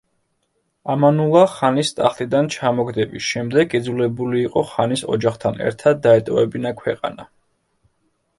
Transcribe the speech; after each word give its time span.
ამანულა 0.93 1.43
ხანის 1.51 1.91
ტახტიდან 1.99 2.49
ჩამოგდების 2.55 3.27
შემდეგ 3.33 3.75
იძულებული 3.81 4.41
იყო 4.47 4.65
ხანის 4.71 5.05
ოჯახთან 5.17 5.63
ერთად 5.69 6.03
დაეტოვებინა 6.09 6.75
ქვეყანა. 6.83 7.31